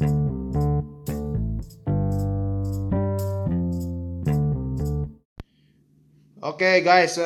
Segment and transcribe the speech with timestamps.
[0.00, 0.08] Oke
[6.80, 7.20] guys,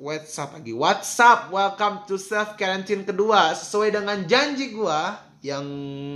[0.00, 0.72] what's up lagi?
[0.72, 1.52] What's up?
[1.52, 3.52] Welcome to self quarantine kedua.
[3.52, 5.68] Sesuai dengan janji gua yang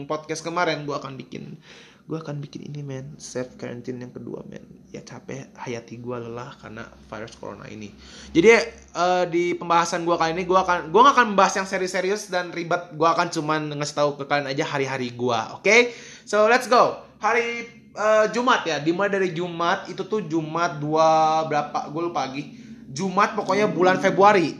[0.09, 1.61] podcast kemarin gua akan bikin
[2.07, 3.15] gua akan bikin ini men.
[3.19, 4.63] Self quarantine yang kedua men.
[4.91, 7.91] Ya capek hayati gua lelah karena virus corona ini.
[8.35, 8.49] Jadi
[8.97, 12.93] uh, di pembahasan gua kali ini gua akan gak akan membahas yang serius-serius dan ribet.
[12.95, 15.67] Gua akan cuman ngasih tahu ke kalian aja hari-hari gua oke?
[15.67, 15.95] Okay?
[16.27, 17.03] so let's go.
[17.23, 18.77] Hari uh, Jumat ya.
[18.81, 21.89] Dimulai dari Jumat itu tuh Jumat dua berapa?
[21.93, 22.59] Gue lupa lagi.
[22.93, 24.53] Jumat pokoknya bulan Februari.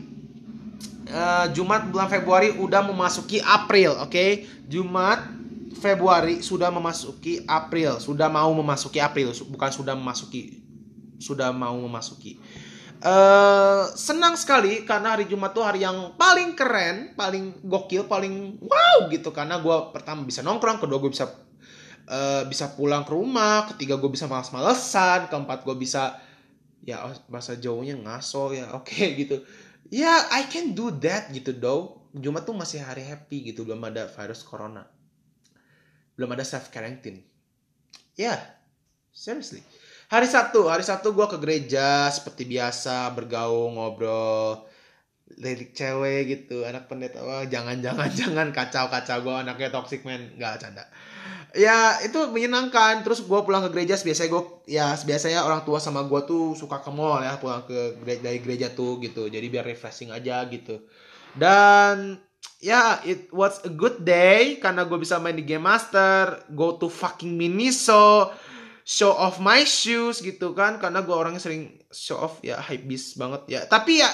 [1.13, 4.09] Uh, Jumat bulan Februari udah memasuki April oke?
[4.09, 4.49] Okay?
[4.65, 5.21] Jumat
[5.73, 10.63] Februari sudah memasuki April sudah mau memasuki April bukan sudah memasuki
[11.23, 12.37] sudah mau memasuki.
[13.03, 19.11] Uh, senang sekali karena hari Jumat tuh hari yang paling keren, paling gokil, paling wow
[19.11, 19.35] gitu.
[19.35, 21.27] Karena gue pertama bisa nongkrong, kedua gue bisa
[22.07, 26.19] uh, bisa pulang ke rumah ketiga gue bisa malas-malesan keempat gue bisa
[26.83, 29.43] ya oh, bahasa jauhnya ngaso ya oke okay, gitu.
[29.91, 33.83] Ya yeah, I can do that gitu dong Jumat tuh masih hari happy gitu belum
[33.83, 34.87] ada virus corona
[36.15, 37.25] belum ada self quarantine
[38.13, 38.39] ya yeah,
[39.13, 39.61] seriously.
[40.13, 44.61] Hari Sabtu hari Sabtu gue ke gereja seperti biasa bergaul ngobrol
[45.41, 47.23] lirik cewek gitu anak pendeta.
[47.25, 48.47] Wah jangan jangan jangan.
[48.53, 50.37] Kacau kacau gue anaknya toxic man.
[50.37, 50.85] Nggak canda.
[51.57, 53.01] Ya itu menyenangkan.
[53.01, 56.81] Terus gue pulang ke gereja biasanya gue ya biasanya orang tua sama gue tuh suka
[56.81, 59.29] ke mall ya pulang ke dari gereja tuh gitu.
[59.29, 60.83] Jadi biar refreshing aja gitu.
[61.33, 62.21] Dan
[62.63, 66.87] ya it was a good day karena gue bisa main di game master go to
[66.87, 68.31] fucking miniso
[68.87, 73.15] show off my shoes gitu kan karena gue orangnya sering show off ya hype beast
[73.15, 73.61] banget ya.
[73.67, 74.11] Tapi ya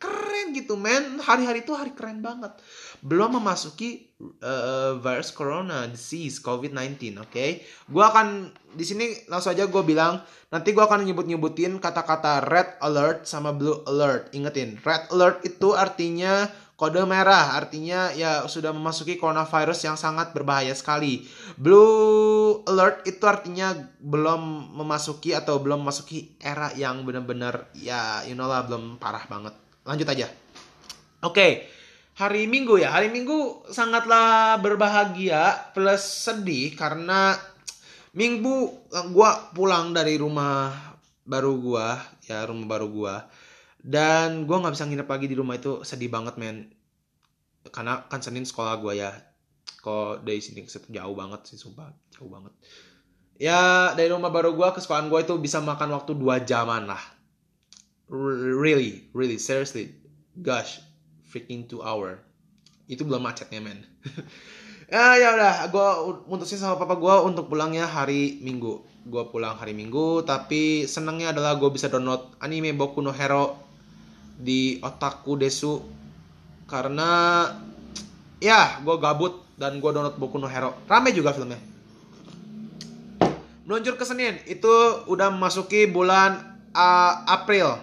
[0.00, 2.52] keren gitu men hari-hari itu hari keren banget.
[3.00, 4.12] Belum memasuki
[4.44, 7.32] uh, virus corona disease covid-19 oke?
[7.32, 7.64] Okay?
[7.64, 10.20] gue akan di sini langsung aja gue bilang
[10.52, 14.32] nanti gue akan nyebut-nyebutin kata-kata red alert sama blue alert.
[14.36, 16.48] Ingetin red alert itu artinya
[16.80, 21.28] kode merah artinya ya sudah memasuki coronavirus yang sangat berbahaya sekali.
[21.60, 28.48] Blue alert itu artinya belum memasuki atau belum memasuki era yang benar-benar ya you know
[28.48, 29.52] lah belum parah banget
[29.84, 30.32] lanjut aja.
[31.20, 31.52] Oke, okay.
[32.16, 32.96] hari Minggu ya.
[32.96, 37.36] Hari Minggu sangatlah berbahagia plus sedih karena
[38.16, 40.96] Minggu gua pulang dari rumah
[41.28, 43.28] baru gua, ya rumah baru gua.
[43.80, 46.68] Dan gua nggak bisa nginep lagi di rumah itu sedih banget men.
[47.68, 49.10] Karena kan Senin sekolah gua ya.
[49.80, 52.52] Kok dari sini jauh banget sih sumpah, jauh banget.
[53.40, 57.00] Ya dari rumah baru gua ke sekolahan gua itu bisa makan waktu 2 jaman lah.
[58.10, 59.96] Really really seriously.
[60.36, 60.82] Gosh
[61.30, 62.18] freaking two hour.
[62.90, 63.86] Itu belum macetnya men.
[64.90, 65.54] Ya ya udah.
[65.70, 65.88] Gue
[66.26, 68.82] mutusin sama papa gue untuk pulangnya hari minggu.
[69.06, 73.69] Gue pulang hari minggu tapi senangnya adalah gue bisa download anime Boku no Hero
[74.40, 75.84] di otakku desu.
[76.64, 77.44] Karena
[78.40, 80.72] ya gue gabut dan gue download Boku no Hero.
[80.88, 81.60] Rame juga filmnya.
[83.68, 84.72] Meluncur ke Senin itu
[85.06, 87.78] udah memasuki bulan uh, April.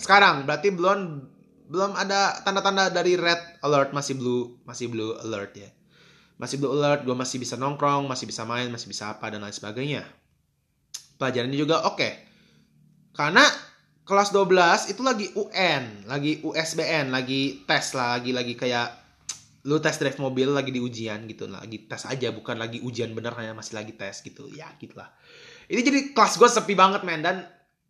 [0.00, 1.28] Sekarang berarti belum
[1.68, 5.70] belum ada tanda-tanda dari red alert masih blue masih blue alert ya.
[6.40, 9.52] Masih blue alert gue masih bisa nongkrong masih bisa main masih bisa apa dan lain
[9.54, 10.02] sebagainya.
[11.20, 11.98] Pelajaran ini juga oke.
[11.98, 12.12] Okay.
[13.18, 13.42] karena
[14.08, 18.88] kelas 12 itu lagi UN lagi USBN lagi tes lah lagi lagi kayak
[19.68, 23.36] lu tes drive mobil lagi di ujian gitu lagi tes aja bukan lagi ujian bener
[23.36, 25.12] hanya masih lagi tes gitu ya gitulah
[25.68, 27.44] ini jadi kelas gue sepi banget men dan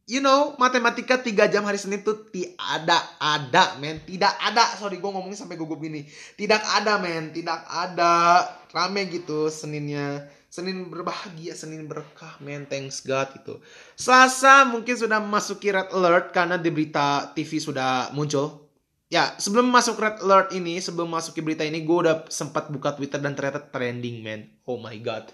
[0.08, 4.00] you know, matematika 3 jam hari Senin tuh tidak ada, men.
[4.08, 4.64] Tidak ada.
[4.80, 6.08] Sorry, gue ngomongnya sampai gugup gini.
[6.08, 7.28] Tidak ada, men.
[7.30, 8.40] Tidak ada.
[8.72, 10.24] Rame gitu Seninnya.
[10.48, 12.64] Senin berbahagia, Senin berkah, men.
[12.64, 13.60] Thanks God gitu.
[13.94, 18.66] Selasa mungkin sudah memasuki red alert karena di berita TV sudah muncul.
[19.08, 23.16] Ya, sebelum masuk red alert ini, sebelum masuki berita ini, gue udah sempat buka Twitter
[23.16, 24.48] dan ternyata trending, man.
[24.68, 25.32] Oh my God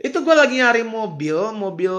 [0.00, 1.92] itu gue lagi nyari mobil mobil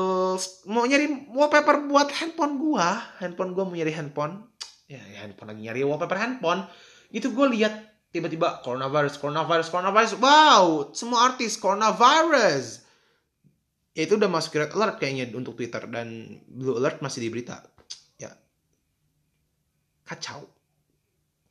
[0.65, 2.87] mau nyari wallpaper buat handphone gue
[3.21, 4.41] handphone gue mau nyari handphone
[4.89, 6.65] ya, ya handphone lagi nyari wallpaper handphone
[7.13, 10.11] itu gue lihat tiba-tiba coronavirus coronavirus coronavirus.
[10.19, 12.83] Wow semua artis coronavirus.
[13.91, 17.59] Ya, itu udah masuk red alert kayaknya untuk Twitter dan blue alert masih di berita.
[18.19, 18.31] Ya.
[20.07, 20.47] Kacau.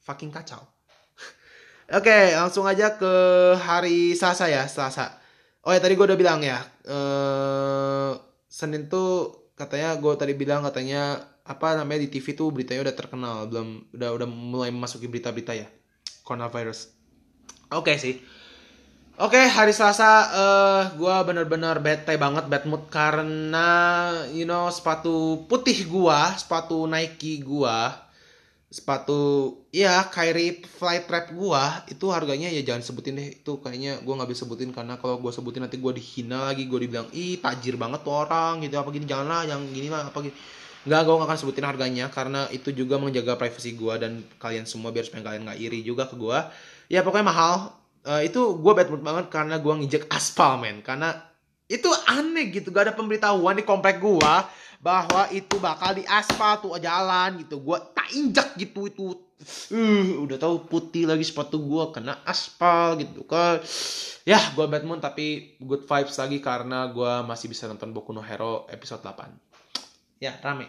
[0.05, 0.61] Fucking kacau.
[1.99, 3.13] Oke langsung aja ke
[3.61, 5.21] hari Selasa ya Selasa.
[5.61, 8.17] Oh ya tadi gue udah bilang ya, uh,
[8.49, 13.37] Senin tuh katanya gue tadi bilang katanya apa namanya di TV tuh beritanya udah terkenal,
[13.45, 15.69] belum udah udah mulai memasuki berita-berita ya
[16.25, 16.93] coronavirus.
[17.71, 18.15] Oke okay, sih.
[19.21, 23.69] Oke, hari Selasa eh gua bener-bener bete banget bad mood karena
[24.33, 27.93] you know sepatu putih gua, sepatu Nike gua,
[28.73, 29.21] sepatu
[29.77, 34.33] ya Kyrie Fly Trap gua itu harganya ya jangan sebutin deh itu kayaknya gua nggak
[34.33, 38.01] bisa sebutin karena kalau gua sebutin nanti gua dihina lagi, gua dibilang ih tajir banget
[38.01, 40.33] tuh orang gitu apa gini janganlah yang gini mah apa gini.
[40.81, 44.89] Nggak, gue gak akan sebutin harganya karena itu juga menjaga privasi gua dan kalian semua
[44.89, 46.49] biar supaya kalian nggak iri juga ke gua.
[46.89, 47.77] Ya pokoknya mahal,
[48.09, 50.81] uh, itu gue bad mood banget karena gue nginjek aspal men.
[50.81, 51.13] Karena
[51.69, 54.35] itu aneh gitu gak ada pemberitahuan di komplek gue
[54.81, 57.61] bahwa itu bakal di aspal tuh jalan gitu.
[57.61, 59.05] Gue tak injek gitu itu.
[59.73, 63.61] Uh, udah tahu putih lagi sepatu gue kena aspal gitu kan.
[64.25, 68.25] Ya gue bad mood tapi good vibes lagi karena gue masih bisa nonton Boku no
[68.25, 69.50] Hero episode 8
[70.21, 70.69] ya rame.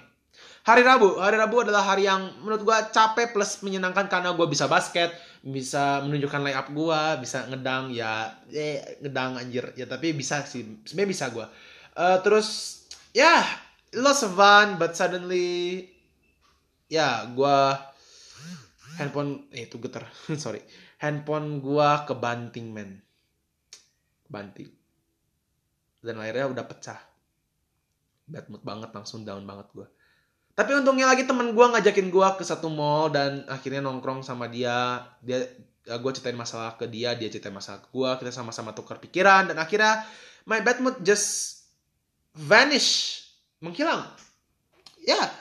[0.61, 4.71] Hari Rabu, hari Rabu adalah hari yang menurut gue capek plus menyenangkan karena gue bisa
[4.71, 5.11] basket,
[5.43, 9.75] bisa menunjukkan layup gue, bisa ngedang ya, eh ngedang anjir.
[9.75, 11.45] Ya tapi bisa sih, sebenarnya bisa gue.
[11.97, 12.47] Uh, terus
[13.11, 13.43] ya yeah,
[13.99, 15.91] lots of fun, but suddenly
[16.87, 17.57] ya yeah, gue
[18.95, 20.07] handphone eh itu getar.
[20.43, 20.63] Sorry.
[21.03, 23.01] Handphone gue kebanting men.
[24.31, 24.69] Banting.
[26.05, 27.10] Dan akhirnya udah pecah
[28.31, 29.87] bad mood banget langsung down banget gue
[30.51, 34.99] tapi untungnya lagi temen gue ngajakin gue ke satu mall dan akhirnya nongkrong sama dia.
[35.23, 35.47] Dia
[35.87, 38.09] ya gue ceritain masalah ke dia, dia ceritain masalah ke gue.
[38.19, 40.03] Kita sama-sama tukar pikiran dan akhirnya
[40.43, 41.63] my bad mood just
[42.35, 43.23] vanish,
[43.63, 44.05] menghilang.
[45.01, 45.33] Ya,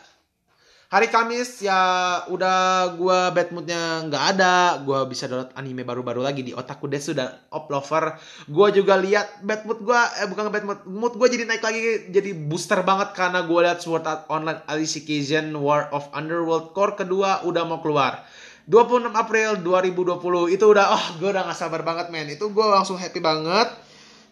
[0.90, 1.78] hari Kamis ya
[2.26, 4.82] udah gue bad moodnya nggak ada.
[4.82, 8.18] Gue bisa download anime baru-baru lagi di otakku desu dan Oplover
[8.50, 12.10] gue juga lihat bad mood gue eh bukan bad mood mood gue jadi naik lagi
[12.10, 17.46] jadi booster banget karena gue lihat Sword Art Online Alicization War of Underworld Core kedua
[17.46, 18.26] udah mau keluar.
[18.66, 22.26] 26 April 2020 itu udah oh gue udah gak sabar banget men.
[22.26, 23.70] Itu gue langsung happy banget.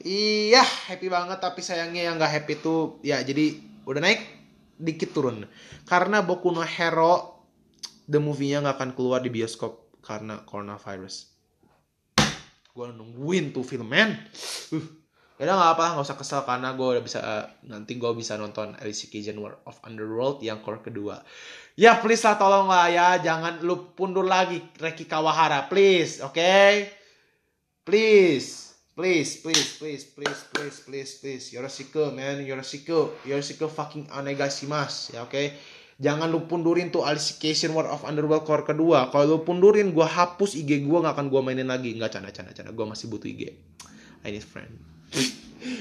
[0.03, 4.38] Iya happy banget tapi sayangnya yang gak happy tuh ya jadi udah naik
[4.79, 5.45] dikit turun.
[5.85, 7.45] Karena Boku no Hero
[8.09, 11.35] the movie-nya nggak akan keluar di bioskop karena coronavirus.
[12.73, 14.15] Gue nungguin tuh film man
[14.71, 18.39] uh, ya nggak apa nggak usah kesel karena gue udah bisa uh, nanti gue bisa
[18.39, 21.23] nonton Alice Cajun War of Underworld yang core kedua.
[21.79, 23.19] Ya please lah tolong lah ya.
[23.23, 25.67] Jangan lu pundur lagi Reki Kawahara.
[25.71, 26.35] Please oke?
[26.35, 26.99] Okay?
[27.89, 28.68] please
[28.99, 31.45] Please, please, please, please, please, please, please.
[31.55, 32.43] Yoroshiku, man.
[32.43, 33.15] Yoroshiku.
[33.23, 35.15] Yoroshiku fucking onegashimasu.
[35.15, 35.31] Ya, oke.
[35.31, 35.55] Okay?
[36.03, 39.07] Jangan lu pundurin tuh Alicization War of Underworld Core kedua.
[39.15, 41.95] Kalau lu pundurin, gue hapus IG gue gak akan gue mainin lagi.
[41.95, 42.75] Nggak canda, canda, canda.
[42.75, 43.55] Gue masih butuh IG.
[44.27, 44.75] I need friend.
[45.15, 45.31] Oke,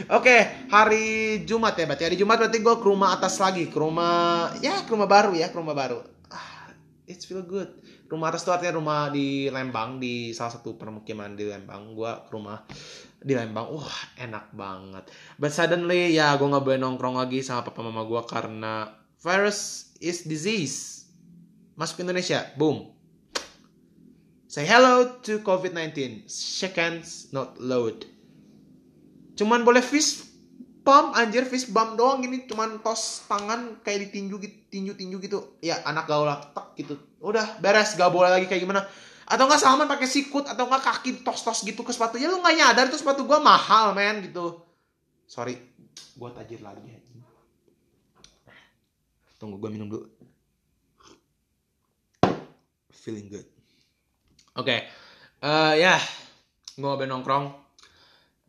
[0.09, 1.05] okay, hari
[1.41, 2.13] Jumat ya berarti.
[2.13, 3.65] Hari Jumat berarti gue ke rumah atas lagi.
[3.65, 5.49] Ke rumah, ya ke rumah baru ya.
[5.49, 6.05] Ke rumah baru.
[6.29, 6.69] Ah,
[7.09, 7.73] it's feel good.
[8.07, 9.99] Rumah atas itu artinya rumah di Lembang.
[9.99, 11.91] Di salah satu permukiman di Lembang.
[11.91, 12.63] Gue ke rumah
[13.21, 15.09] di Lembang wah enak banget.
[15.41, 20.25] But suddenly ya gue nggak boleh nongkrong lagi sama papa mama gue karena virus is
[20.25, 21.09] disease.
[21.77, 22.93] Masuk Indonesia boom.
[24.47, 28.05] Say hello to COVID-19 shake hands not load.
[29.37, 30.25] Cuman boleh fist
[30.87, 35.59] pump anjir fist bump doang gini cuman tos tangan kayak ditinju gitu tinju tinju gitu.
[35.59, 36.95] Ya anak gaul tak gitu.
[37.19, 38.87] Udah beres gak boleh lagi kayak gimana
[39.27, 42.85] atau nggak Salman pakai sikut atau nggak kaki tos-tos gitu ke sepatunya lu nggak nyadar
[42.87, 44.63] tuh sepatu gue mahal men gitu.
[45.27, 45.59] Sorry.
[46.15, 47.07] Gue tajir lagi
[49.37, 50.05] tunggu gue minum dulu.
[52.91, 53.47] Feeling good.
[54.57, 54.65] Oke.
[54.65, 54.79] Okay.
[55.45, 55.95] uh, ya.
[55.95, 56.01] Yeah.
[56.77, 57.53] gue mau nongkrong.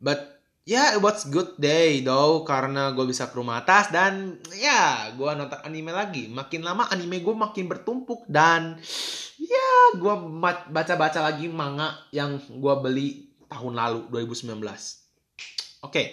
[0.01, 4.37] But ya yeah, it was good day though karena gue bisa ke rumah atas dan
[4.57, 6.27] ya gue nonton anime lagi.
[6.33, 8.81] Makin lama anime gue makin bertumpuk dan
[9.97, 10.15] gue
[10.71, 13.09] baca-baca lagi manga yang gue beli
[13.49, 15.09] tahun lalu 2019
[15.83, 15.93] oke.
[15.93, 16.07] Okay.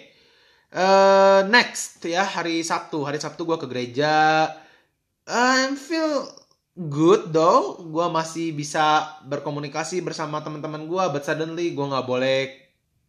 [0.74, 3.02] uh, next ya hari Sabtu.
[3.02, 4.46] Hari Sabtu gue ke gereja.
[5.26, 6.26] I feel
[6.76, 7.82] good though.
[7.82, 12.38] Gue masih bisa berkomunikasi bersama teman-teman gue but suddenly gue nggak boleh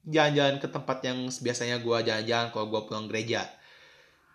[0.08, 3.46] jalan-jalan ke tempat yang biasanya gue jalan-jalan kalau gue pulang gereja.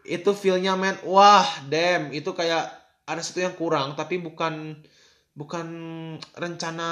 [0.03, 2.15] Itu feelnya men wah damn.
[2.15, 2.71] Itu kayak
[3.03, 4.79] ada sesuatu yang kurang tapi bukan
[5.33, 5.67] bukan
[6.37, 6.89] rencana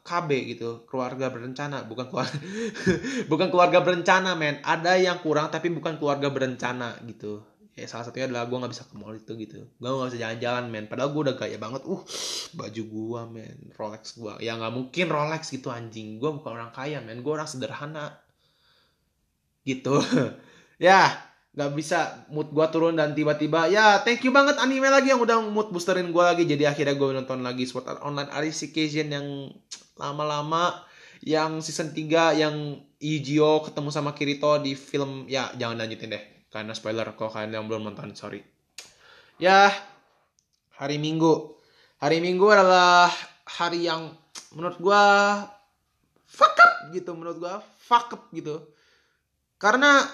[0.00, 2.38] KB gitu keluarga berencana bukan keluarga
[3.30, 4.64] bukan keluarga berencana men.
[4.64, 7.44] Ada yang kurang tapi bukan keluarga berencana gitu.
[7.78, 9.68] Ya salah satunya adalah gue nggak bisa ke mall itu gitu.
[9.78, 10.84] Gue nggak bisa jalan-jalan men.
[10.88, 11.82] Padahal gue udah gaya banget.
[11.84, 12.02] Uh
[12.56, 13.58] baju gue men.
[13.76, 16.16] Rolex gue ya nggak mungkin Rolex gitu anjing.
[16.16, 17.20] Gue bukan orang kaya men.
[17.20, 18.16] Gue orang sederhana.
[19.62, 19.96] Gitu.
[20.78, 21.10] Ya
[21.58, 25.42] nggak bisa mood gue turun dan tiba-tiba ya thank you banget anime lagi yang udah
[25.42, 26.46] mood boosterin gue lagi.
[26.46, 29.26] Jadi akhirnya gue nonton lagi Sword Art Online Alicization yang
[29.98, 30.86] lama-lama
[31.26, 36.70] yang season 3 yang Ijio ketemu sama Kirito di film ya jangan lanjutin deh karena
[36.78, 38.46] spoiler kalau kalian yang belum nonton sorry.
[39.42, 39.74] Ya
[40.78, 41.58] hari Minggu.
[41.98, 43.10] Hari Minggu adalah
[43.50, 44.14] hari yang
[44.54, 45.02] menurut gua
[46.22, 48.62] fuck up gitu menurut gua fuck up gitu.
[49.58, 50.06] Karena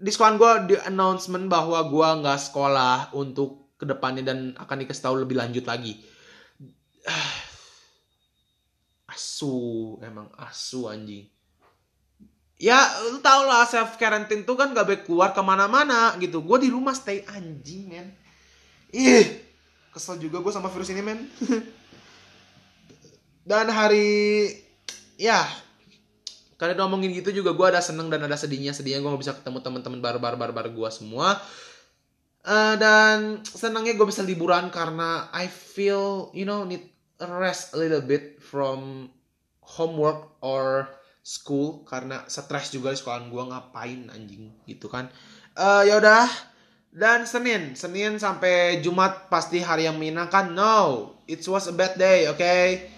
[0.00, 5.04] di sekolah gua di announcement bahwa gua nggak sekolah untuk ke depannya dan akan dikasih
[5.04, 6.00] tahu lebih lanjut lagi.
[9.12, 11.26] Asu emang asu anjing.
[12.60, 12.76] Ya
[13.08, 16.44] lu tau lah self quarantine tuh kan gak baik keluar ke mana-mana gitu.
[16.44, 18.14] Gue di rumah stay anjing men.
[18.92, 19.26] Ih
[19.90, 21.26] kesel juga gue sama virus ini men.
[23.50, 24.46] Dan hari
[25.18, 25.42] ya
[26.60, 28.76] karena ngomongin gitu juga gue ada seneng dan ada sedihnya.
[28.76, 31.40] Sedihnya gue gak bisa ketemu teman-teman baru-baru baru gue semua.
[32.44, 36.84] Uh, dan senangnya gue bisa liburan karena I feel you know need
[37.20, 39.08] rest a little bit from
[39.64, 40.92] homework or
[41.24, 41.88] school.
[41.88, 45.08] Karena stres juga di sekolahan gue ngapain anjing gitu kan.
[45.56, 46.28] Uh, ya udah.
[46.92, 47.72] Dan Senin.
[47.72, 50.52] Senin sampai Jumat pasti hari yang menyenangkan.
[50.52, 52.90] No it was a bad day oke okay?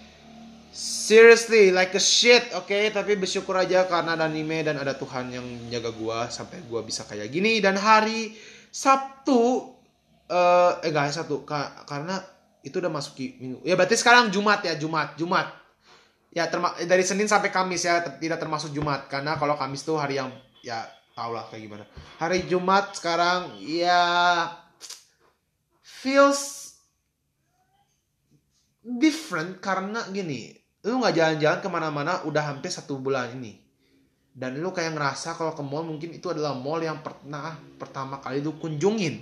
[0.73, 2.89] Seriously like a shit oke okay?
[2.89, 7.05] tapi bersyukur aja karena ada anime dan ada Tuhan yang menjaga gue sampai gue bisa
[7.05, 8.33] kayak gini dan hari
[8.73, 9.69] Sabtu
[10.33, 13.59] uh, eh guys Sabtu ka karena itu udah masuk minggu.
[13.67, 15.51] Ya berarti sekarang Jumat ya, Jumat, Jumat.
[16.33, 20.17] Ya terma dari Senin sampai Kamis ya, tidak termasuk Jumat karena kalau Kamis tuh hari
[20.17, 20.33] yang
[20.65, 21.85] ya tau lah kayak gimana.
[22.17, 24.01] Hari Jumat sekarang ya
[25.83, 26.73] feels
[28.81, 33.63] different karena gini, lu nggak jalan-jalan ke mana-mana udah hampir satu bulan ini.
[34.33, 38.43] Dan lu kayak ngerasa kalau ke mall mungkin itu adalah mall yang pernah pertama kali
[38.43, 39.21] lu kunjungin.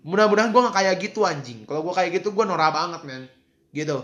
[0.00, 1.68] Mudah-mudahan gue gak kayak gitu anjing.
[1.68, 3.24] Kalau gue kayak gitu gue norak banget men.
[3.70, 4.00] Gitu.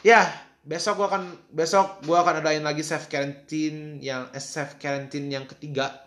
[0.00, 0.26] Ya
[0.64, 5.44] besok gue akan besok gue akan adain lagi self quarantine yang eh, self quarantine yang
[5.44, 6.02] ketiga.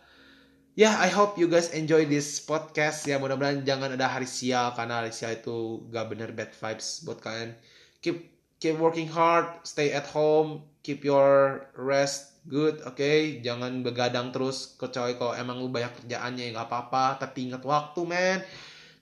[0.77, 3.05] Ya yeah, I hope you guys enjoy this podcast.
[3.05, 7.21] Ya mudah-mudahan jangan ada hari sial karena hari sial itu gak bener bad vibes buat
[7.21, 7.53] kalian.
[8.01, 13.43] Keep keep working hard stay at home keep your rest good oke okay?
[13.43, 18.01] jangan begadang terus kecuali kalau emang lu banyak kerjaannya ya nggak apa-apa tapi ingat waktu
[18.07, 18.39] men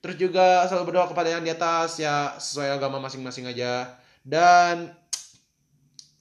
[0.05, 3.89] Terus juga selalu berdoa kepada yang di atas ya sesuai agama masing-masing aja.
[4.21, 4.93] Dan